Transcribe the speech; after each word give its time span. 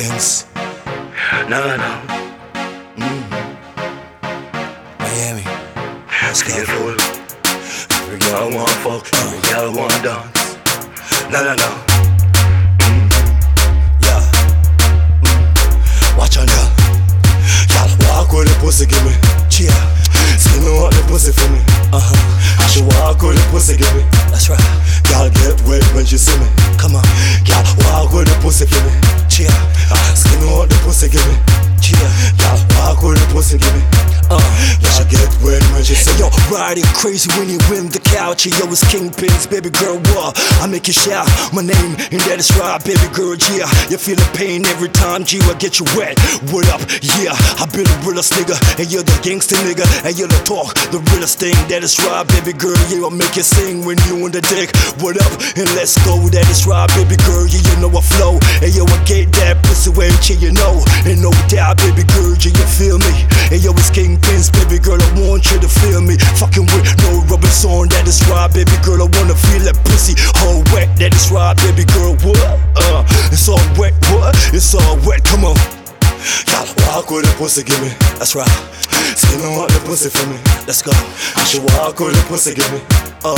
Kingpinz, 0.00 0.46
No, 1.48 1.60
no, 1.60 1.76
no. 1.76 1.90
Miami. 4.98 5.44
Let's 6.22 6.42
go. 6.42 6.54
Beautiful. 6.54 6.96
Every 8.00 8.18
girl 8.18 8.50
want 8.50 8.70
fuck, 8.80 9.04
every 9.20 9.40
girl 9.50 9.74
want 9.74 9.92
dance. 10.02 10.56
No, 11.30 11.44
no, 11.44 11.54
no. 11.54 11.70
Yeah. 14.00 14.24
Mm. 15.20 16.16
Watch 16.16 16.38
on 16.38 16.48
ya. 16.48 16.62
Y'all 17.68 17.92
walk 18.08 18.32
with 18.32 18.48
the 18.48 18.56
pussy, 18.60 18.86
give 18.86 19.04
me. 19.04 19.12
Cheer. 19.50 19.70
Skin 20.40 20.64
out 20.80 20.92
the 20.92 21.04
pussy 21.08 21.32
for 21.32 21.48
me. 21.52 21.60
Uh 21.92 22.00
huh. 22.00 22.68
She 22.68 22.80
walk 22.80 23.20
with 23.20 23.36
the 23.36 23.48
pussy, 23.50 23.76
give 23.76 23.94
me. 23.94 24.02
That's 24.32 24.48
right. 24.48 24.89
Y'all 25.20 25.28
get 25.32 25.60
wet 25.68 25.84
when 25.94 26.06
she 26.06 26.16
see 26.16 26.34
me. 26.40 26.46
Come 26.78 26.96
on. 26.96 27.04
Y'all 27.44 27.60
walk 27.92 28.10
with 28.14 28.26
the 28.26 28.38
pussy 28.40 28.64
for 28.64 28.80
me. 28.86 28.92
Cheer. 29.28 29.48
Ah, 29.92 30.12
Skin 30.16 30.48
out 30.48 30.70
the 30.70 30.76
pussy, 30.82 31.10
give 31.10 31.20
me. 31.28 31.49
Riding 36.60 36.84
crazy 36.92 37.32
when 37.40 37.48
you 37.48 37.56
win 37.72 37.88
the 37.88 38.04
couch. 38.04 38.44
Yo, 38.44 38.68
it's 38.68 38.84
Kingpinz, 38.92 39.48
baby 39.48 39.72
girl, 39.72 39.96
what? 40.12 40.36
I 40.60 40.68
make 40.68 40.84
you 40.88 40.92
shout 40.92 41.24
my 41.56 41.64
name, 41.64 41.96
and 42.12 42.20
that 42.28 42.36
is 42.36 42.52
right, 42.60 42.76
baby 42.84 43.08
girl, 43.16 43.32
yeah. 43.56 43.64
You 43.88 43.96
feel 43.96 44.20
the 44.20 44.28
pain 44.36 44.68
every 44.68 44.92
time, 44.92 45.24
G, 45.24 45.40
I 45.48 45.56
get 45.56 45.80
you 45.80 45.88
wet. 45.96 46.20
What 46.52 46.68
up? 46.68 46.84
Yeah, 47.00 47.32
I 47.56 47.64
been 47.72 47.88
the 47.88 47.96
realest 48.04 48.36
nigga, 48.36 48.60
and 48.76 48.92
you're 48.92 49.00
the 49.00 49.16
gangster 49.24 49.56
nigga, 49.64 49.88
and 50.04 50.12
you're 50.20 50.28
the 50.28 50.36
talk, 50.44 50.76
the 50.92 51.00
realest 51.16 51.40
thing. 51.40 51.56
That 51.72 51.80
is 51.80 51.96
right, 52.04 52.28
baby 52.28 52.52
girl, 52.52 52.76
yeah, 52.92 53.08
I 53.08 53.10
make 53.10 53.40
you 53.40 53.46
sing 53.46 53.88
when 53.88 53.96
you 54.04 54.20
on 54.20 54.28
the 54.28 54.44
dick. 54.44 54.68
What 55.00 55.16
up? 55.16 55.32
And 55.56 55.64
let's 55.72 55.96
go, 56.04 56.20
that 56.28 56.44
is 56.52 56.68
right, 56.68 56.92
baby 56.92 57.16
girl, 57.24 57.48
yeah, 57.48 57.64
you 57.72 57.74
know 57.80 57.88
I 57.88 58.04
flow. 58.04 58.36
And 58.60 58.68
yo, 58.76 58.84
I 58.84 59.00
get 59.08 59.32
that 59.40 59.64
pussy 59.64 59.96
when 59.96 60.12
you 60.28 60.52
know. 60.52 60.84
And 61.08 61.24
no 61.24 61.32
doubt, 61.48 61.80
baby 61.80 62.04
girl, 62.04 62.36
yeah, 62.36 62.52
you 62.52 62.68
feel 62.68 63.00
me. 63.00 63.24
And 63.48 63.64
yo, 63.64 63.72
it's 63.80 63.88
Kingpinz, 63.88 64.52
baby 64.52 64.76
girl, 64.76 65.00
I 65.00 65.08
want 65.24 65.48
you 65.48 65.56
to 65.56 65.70
feel. 65.72 65.99
Fucking 66.40 66.64
with 66.72 66.88
no 67.04 67.20
rubbers 67.28 67.68
on, 67.68 67.92
that 67.92 68.08
is 68.08 68.24
right, 68.32 68.48
baby 68.48 68.72
girl, 68.80 69.04
I 69.04 69.08
wanna 69.12 69.36
feel 69.36 69.60
that 69.68 69.76
pussy 69.84 70.16
all 70.40 70.64
wet. 70.72 70.88
That 70.96 71.12
is 71.12 71.28
right, 71.28 71.52
baby 71.68 71.84
girl, 71.92 72.16
what? 72.24 72.40
Uh, 72.80 73.04
it's 73.28 73.44
all 73.44 73.60
wet, 73.76 73.92
what? 74.08 74.32
It's 74.48 74.72
all 74.72 74.96
wet, 75.04 75.20
come 75.20 75.44
on. 75.44 75.52
Y'all 76.48 76.64
walk 76.88 77.12
with 77.12 77.28
the 77.28 77.32
pussy, 77.36 77.60
give 77.60 77.76
me. 77.84 77.92
That's 78.16 78.32
right, 78.32 78.48
Skin 79.20 79.44
out 79.52 79.68
the 79.68 79.84
pussy 79.84 80.08
for 80.08 80.24
me. 80.32 80.40
let's 80.64 80.80
go. 80.80 80.96
And 81.36 81.44
she 81.44 81.60
walk 81.76 82.00
with 82.00 82.16
the 82.16 82.24
pussy, 82.24 82.56
give 82.56 82.72
me. 82.72 82.80
Uh, 83.20 83.36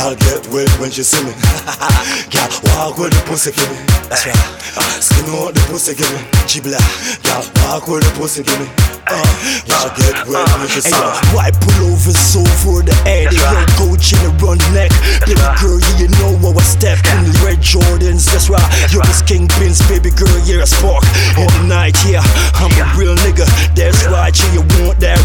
Y'all 0.00 0.16
get 0.16 0.40
wet 0.48 0.72
when 0.80 0.88
she 0.88 1.04
see 1.04 1.20
me. 1.28 1.36
Y'all 2.32 2.48
walk 2.72 2.96
with 2.96 3.12
the 3.12 3.20
pussy, 3.28 3.52
give 3.52 3.68
me. 3.68 3.76
that's 4.08 4.24
right. 4.24 5.04
Skin 5.04 5.28
out 5.36 5.52
the 5.52 5.60
pussy, 5.68 5.92
give 5.92 6.08
me. 6.16 6.20
G-Block. 6.48 6.80
Y'all 7.28 7.44
walk 7.68 7.88
with 7.92 8.08
the 8.08 8.12
pussy, 8.16 8.40
give 8.40 8.56
me. 8.56 8.97
Uh, 9.10 9.24
Y'all 9.68 9.90
get 9.96 10.26
wet 10.28 10.44
when 10.58 10.68
she 10.68 10.80
see 10.80 10.92
Hey 10.92 11.00
me. 11.00 11.08
yo, 11.32 11.36
white 11.36 11.54
pullovers 11.60 12.36
over 12.36 12.82
the 12.82 12.94
head. 13.08 13.32
Yo, 13.32 13.96
chain 13.96 14.20
around 14.40 14.60
the 14.60 14.70
neck. 14.74 14.90
Baby 15.26 15.40
girl, 15.60 15.78
you 16.00 16.08
know 16.20 16.36
how 16.44 16.56
I 16.56 16.62
step 16.62 16.98
in 17.16 17.24
the 17.28 17.32
red 17.44 17.58
Jordans. 17.60 18.24
That's 18.30 18.48
right. 18.48 18.62
Yo, 18.92 19.00
this 19.04 19.22
Kingpinz, 19.22 19.80
baby 19.88 20.10
girl, 20.10 20.32
you're 20.44 20.62
a 20.62 20.66
spark. 20.66 21.04
In 21.36 21.46
the 21.46 21.64
night, 21.68 21.96
yeah, 22.06 22.22
I'm 22.60 22.72
a 22.76 22.84
real 22.96 23.16
nigga. 23.26 23.44
That's 23.74 24.04
right, 24.06 24.32
yeah, 24.32 24.52
you 24.54 24.62
want 24.84 25.00
that 25.00 25.17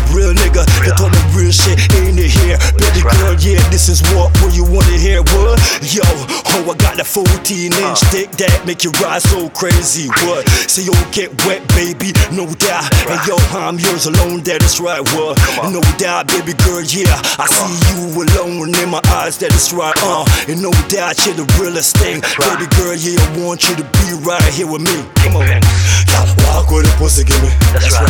this 3.85 3.99
is 3.99 4.15
what, 4.15 4.31
what 4.39 4.55
you 4.55 4.63
wanna 4.63 4.95
hear. 4.95 5.19
What? 5.35 5.59
Yo, 5.83 5.99
oh, 6.07 6.71
I 6.71 6.75
got 6.79 6.95
that 6.95 7.03
14 7.03 7.35
inch 7.67 7.99
dick 8.15 8.31
that 8.39 8.63
make 8.63 8.87
you 8.87 8.95
ride 9.03 9.19
so 9.21 9.49
crazy. 9.51 10.07
What? 10.23 10.47
So 10.71 10.79
you'll 10.79 11.11
get 11.11 11.35
wet, 11.43 11.67
baby, 11.75 12.15
no 12.31 12.47
doubt. 12.63 12.87
And 13.11 13.19
yo, 13.27 13.35
I'm 13.51 13.75
yours 13.75 14.07
alone, 14.07 14.39
that 14.47 14.63
is 14.63 14.79
right. 14.79 15.03
What? 15.11 15.35
on. 15.59 15.75
No 15.75 15.83
doubt, 15.99 16.31
baby 16.31 16.55
girl, 16.63 16.79
yeah. 16.79 17.11
I 17.35 17.43
see 17.51 17.75
you 17.91 18.23
alone 18.23 18.71
in 18.71 18.87
my 18.87 19.03
eyes, 19.19 19.35
that 19.43 19.51
is 19.51 19.75
right. 19.75 19.95
Uh, 19.99 20.23
and 20.47 20.63
no 20.63 20.71
doubt, 20.87 21.19
you're 21.27 21.35
the 21.35 21.47
realest 21.59 21.99
thing. 21.99 22.23
right. 22.39 22.55
Baby 22.55 22.71
girl, 22.79 22.95
yeah, 22.95 23.19
I 23.19 23.27
want 23.43 23.67
you 23.67 23.75
to 23.75 23.85
be 23.99 24.15
right 24.23 24.47
here 24.55 24.67
with 24.67 24.87
me. 24.87 24.95
Come 25.27 25.43
on. 25.43 25.59
Y'all 26.07 26.31
walk 26.47 26.71
with 26.71 26.87
the 26.87 26.93
pussy, 26.95 27.27
give 27.27 27.35
me. 27.43 27.51
That's 27.75 27.91
right. 27.99 28.07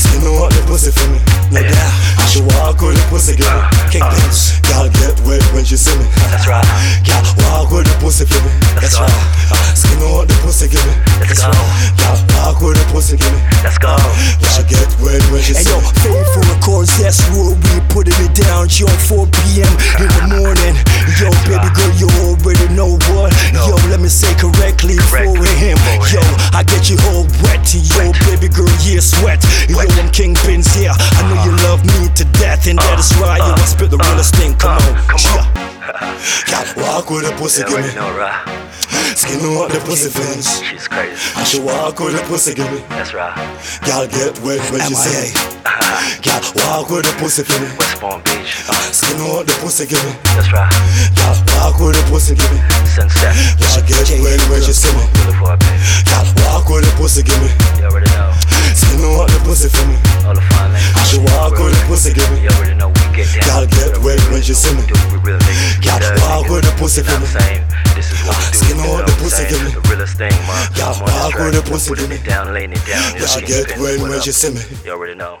Skin 0.00 0.24
out 0.24 0.48
the 0.48 0.64
pussy 0.64 0.90
for 0.90 1.06
me. 1.12 1.20
No 1.52 1.60
Yeah. 1.60 1.68
doubt. 1.68 2.24
And 2.24 2.28
she 2.32 2.40
walk 2.56 2.80
with 2.80 2.96
the 2.96 3.04
pussy, 3.12 3.36
give 3.36 3.44
me. 3.44 3.52
Y'all 3.52 3.90
get 3.92 4.02
wet 4.02 4.63
when 5.64 5.68
she 5.70 5.76
see 5.80 5.96
me. 5.96 6.04
That's 6.28 6.44
right. 6.44 6.60
Y'all 7.08 7.24
walk 7.48 7.72
with 7.72 7.88
the 7.88 7.96
pussy 7.96 8.28
for 8.28 8.36
me. 8.44 8.52
Let's 8.84 9.00
go. 9.00 9.08
Skin 9.72 9.96
out 10.12 10.28
the 10.28 10.36
pussy, 10.44 10.68
give 10.68 10.84
me. 10.84 10.92
Let's 11.24 11.40
go. 11.40 11.48
Y'all 12.04 12.20
walk 12.36 12.60
with 12.60 12.76
the 12.76 12.84
pussy, 12.92 13.16
give 13.16 13.32
me. 13.32 13.40
Let's 13.64 13.80
go. 13.80 13.96
Y'all 14.44 14.60
get 14.68 14.84
wet 15.00 15.24
when 15.32 15.40
she 15.40 15.56
see 15.56 15.72
yo, 15.72 15.80
me. 15.80 15.88
faithful 16.04 16.44
records, 16.52 16.92
that's 17.00 17.24
what 17.32 17.56
we 17.56 17.80
putting 17.88 18.12
it 18.20 18.36
down. 18.36 18.68
Yo, 18.68 18.84
4 19.08 19.24
p.m. 19.24 19.72
in 20.04 20.08
the 20.12 20.24
morning. 20.36 20.76
Yo, 21.16 21.32
baby 21.48 21.72
girl, 21.72 21.92
you 21.96 22.08
already 22.28 22.68
know 22.76 23.00
what. 23.16 23.32
Yo, 23.56 23.72
let 23.88 24.04
me 24.04 24.12
say 24.12 24.36
correctly 24.36 25.00
Correct. 25.08 25.32
for 25.32 25.48
him. 25.56 25.80
For 25.80 26.20
Yo. 26.20 26.20
I 26.52 26.60
get 26.68 26.92
you 26.92 27.00
all 27.08 27.24
wet. 27.40 27.64
To 27.72 27.80
yo, 27.80 28.12
baby 28.28 28.52
girl, 28.52 28.68
yeah, 28.84 29.00
sweat. 29.00 29.40
Yo. 29.72 29.80
I'm 29.80 30.12
Kingpinz, 30.12 30.76
yeah. 30.76 30.92
I 30.92 31.24
know 31.24 31.40
you 31.40 31.56
uh-huh. 31.56 31.63
Love 31.74 31.84
me 31.86 32.08
to 32.14 32.24
death, 32.38 32.66
and 32.70 32.78
that 32.78 32.98
is 33.02 33.10
right. 33.18 33.42
Yo, 33.42 33.50
I 33.50 33.66
spit 33.66 33.90
the 33.90 33.98
realest 33.98 34.34
uh, 34.34 34.38
thing. 34.38 34.54
Come 34.54 34.78
uh, 34.78 34.86
on. 34.86 34.94
come 35.10 35.24
on. 35.34 35.46
Yeah. 36.46 36.62
Walk 36.78 37.10
with 37.10 37.26
the 37.26 37.34
pussy, 37.34 37.62
You 37.62 37.68
give 37.68 37.82
me. 37.82 37.82
already 37.82 37.98
know, 37.98 38.10
right? 38.14 38.38
Skin 39.18 39.42
out 39.58 39.70
the 39.70 39.82
pussy 39.82 40.10
finish. 40.10 40.46
She's 40.62 40.86
crazy. 40.86 41.18
And 41.34 41.46
she 41.46 41.58
walk 41.58 41.98
with 41.98 42.14
the 42.14 42.22
pussy, 42.30 42.54
give 42.54 42.70
me. 42.70 42.78
That's 42.94 43.14
right. 43.14 43.34
Y'all 43.86 44.06
get 44.06 44.38
wet 44.42 44.62
when 44.70 44.82
she 44.86 44.94
say. 44.94 45.34
Y'all 46.26 46.42
walk 46.62 46.90
with 46.90 47.06
the 47.06 47.14
pussy 47.18 47.42
for 47.42 47.58
me. 47.58 47.68
West 47.78 47.98
Palm 47.98 48.22
Beach. 48.22 48.62
Uh. 48.70 48.74
Skin 48.94 49.18
on 49.22 49.46
the 49.46 49.54
pussy, 49.58 49.86
give 49.86 50.02
me. 50.06 50.14
That's 50.34 50.50
right. 50.54 50.70
Y'all 51.18 51.38
walk 51.58 51.78
with 51.82 51.98
the 51.98 52.04
pussy, 52.10 52.34
give 52.34 52.50
me. 52.54 52.58
Sunset. 52.86 53.34
Y'all 53.58 53.82
get 53.82 54.06
wet 54.22 54.40
when 54.50 54.62
she 54.62 54.74
see 54.74 54.94
me. 54.94 55.04
Y'all 56.10 56.26
walk 56.46 56.70
with 56.70 56.86
the 56.86 56.92
pussy, 56.98 57.22
give 57.22 57.38
me. 57.42 57.50
She 64.44 64.52
see 64.52 64.76
me. 64.76 64.84
Do 64.84 64.92
we 65.08 65.16
real. 65.24 65.40
Y'all 65.80 65.96
get 65.98 66.20
dirty, 66.20 66.52
with 66.52 66.76
pussy 66.76 67.02
for 67.02 67.16
me. 67.16 67.24
I'm 67.24 67.40
saying? 67.40 67.64
This 67.96 68.12
is 68.12 68.20
what 68.28 68.36
we 68.36 68.44
do. 68.44 68.58
Skin 68.60 68.76
you 68.76 68.92
on 68.92 69.06
the 69.08 69.16
pussy, 69.16 69.44
give 69.48 69.64
me. 69.64 69.70
The 69.72 69.80
realest 69.88 70.16
thing. 70.20 70.36
Y'all 70.76 70.92
I'm 70.92 71.00
on 71.00 71.08
this 71.08 71.16
walk 71.16 71.32
track. 71.32 71.52
with 71.54 71.64
pussy, 71.64 71.92
it 72.04 72.10
me. 72.10 72.18
down, 72.28 72.52
laying 72.52 72.72
it 72.72 72.84
down. 72.84 73.14
You 73.16 73.24
Yeah, 73.24 73.26
she 73.26 73.40
get 73.46 73.78
what 73.80 74.00
when 74.00 74.20
she 74.20 74.32
see 74.32 74.52
me. 74.52 74.60
You 74.84 74.92
already 74.92 75.14
know. 75.14 75.40